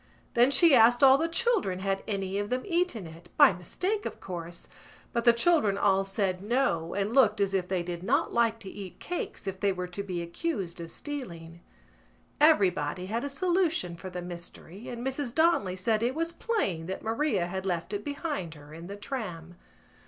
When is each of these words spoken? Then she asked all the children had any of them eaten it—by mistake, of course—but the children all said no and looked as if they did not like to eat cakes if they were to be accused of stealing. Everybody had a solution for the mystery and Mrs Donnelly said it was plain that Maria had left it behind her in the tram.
Then 0.33 0.49
she 0.49 0.73
asked 0.73 1.03
all 1.03 1.19
the 1.19 1.27
children 1.27 1.77
had 1.77 2.01
any 2.07 2.39
of 2.39 2.49
them 2.49 2.63
eaten 2.65 3.05
it—by 3.05 3.53
mistake, 3.53 4.03
of 4.07 4.19
course—but 4.19 5.25
the 5.25 5.31
children 5.31 5.77
all 5.77 6.03
said 6.03 6.41
no 6.41 6.95
and 6.95 7.13
looked 7.13 7.39
as 7.39 7.53
if 7.53 7.67
they 7.67 7.83
did 7.83 8.01
not 8.01 8.33
like 8.33 8.57
to 8.61 8.69
eat 8.71 8.99
cakes 8.99 9.45
if 9.45 9.59
they 9.59 9.71
were 9.71 9.85
to 9.85 10.01
be 10.01 10.23
accused 10.23 10.81
of 10.81 10.91
stealing. 10.91 11.61
Everybody 12.39 13.05
had 13.05 13.23
a 13.23 13.29
solution 13.29 13.95
for 13.95 14.09
the 14.09 14.23
mystery 14.23 14.87
and 14.87 15.05
Mrs 15.05 15.35
Donnelly 15.35 15.75
said 15.75 16.01
it 16.01 16.15
was 16.15 16.31
plain 16.31 16.87
that 16.87 17.03
Maria 17.03 17.45
had 17.45 17.67
left 17.67 17.93
it 17.93 18.03
behind 18.03 18.55
her 18.55 18.73
in 18.73 18.87
the 18.87 18.95
tram. 18.97 19.53